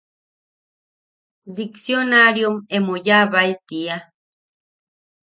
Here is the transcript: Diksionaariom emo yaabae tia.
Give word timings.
Diksionaariom 1.57 2.55
emo 2.77 2.95
yaabae 3.07 3.53
tia. 3.67 3.97